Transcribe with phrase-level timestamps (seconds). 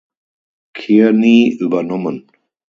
[0.73, 2.27] Kearney übernommen.